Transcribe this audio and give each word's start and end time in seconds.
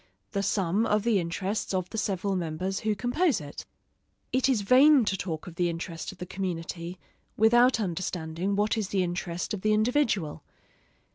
The 0.31 0.41
sum 0.41 0.87
of 0.87 1.03
the 1.03 1.19
interests 1.19 1.75
of 1.75 1.91
the 1.91 1.97
several 1.99 2.35
members 2.35 2.79
who 2.79 2.95
compose 2.95 3.39
it. 3.39 3.67
It 4.33 4.49
is 4.49 4.61
vain 4.61 5.05
to 5.05 5.15
talk 5.15 5.45
of 5.45 5.57
the 5.57 5.69
interest 5.69 6.11
of 6.11 6.17
the 6.17 6.25
community, 6.25 6.97
without 7.37 7.79
understanding 7.79 8.55
what 8.55 8.79
is 8.79 8.87
the 8.87 9.03
interest 9.03 9.53
of 9.53 9.61
the 9.61 9.73
individual. 9.73 10.41